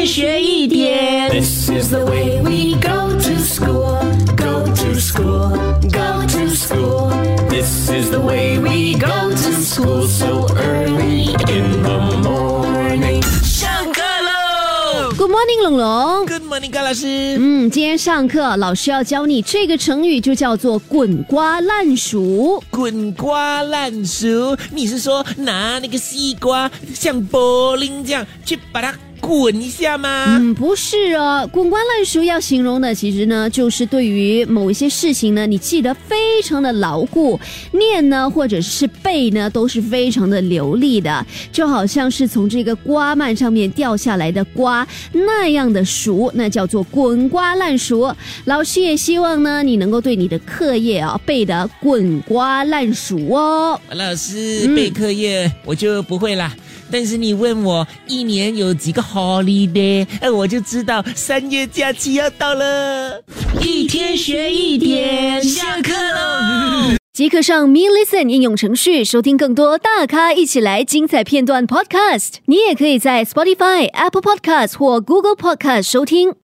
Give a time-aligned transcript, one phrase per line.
[0.00, 1.28] 天学一点。
[1.28, 4.00] This is the way we go to school,
[4.34, 5.50] go to school,
[5.90, 7.10] go to school.
[7.50, 13.22] This is the way we go to school so early in the morning.
[13.44, 16.26] 上课喽 Good morning，龙龙。
[16.26, 17.36] ！Good morning，高老师。
[17.38, 29.90] 嗯，今天上课老师要教你这个成语，就叫做“滚瓜烂熟滚瓜烂熟，你是说拿那个西瓜像柏林这样去把它滚一下”。
[30.00, 30.38] 吗？
[30.38, 37.38] 嗯，不是哦，滚瓜烂熟要形容的，其实呢，就是对于某一些事情呢，你记得非常的牢固，
[37.72, 48.14] 念呢或者是背呢，都是非常的流利的，就好像是从这个瓜蔓上面掉下来的瓜那样的熟，那叫做滚瓜烂熟。
[48.44, 53.80] 老师也希望呢，你能够对你的课业啊背得滚瓜烂熟哦。
[53.90, 56.54] 老师背课业我就不会啦。
[56.90, 63.22] 但是你问我一年有几个 holiday，哎，我就知道三月假期要到了。
[63.60, 66.94] 一天学一点，下课喽。
[67.12, 72.34] 即刻上 Me Listen 应用程序收听更多大咖一起来精彩片段 Podcast。
[72.46, 76.34] 你也可以在 Spotify、Apple Podcast 或 Google Podcast 收听。